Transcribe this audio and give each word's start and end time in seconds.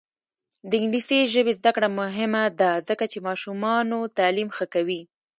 د 0.69 0.71
انګلیسي 0.81 1.19
ژبې 1.33 1.53
زده 1.59 1.71
کړه 1.75 1.87
مهمه 1.99 2.43
ده 2.59 2.71
ځکه 2.87 3.03
چې 3.11 3.25
ماشومانو 3.27 3.99
تعلیم 4.17 4.49
ښه 4.57 4.65
کوي. 4.73 5.01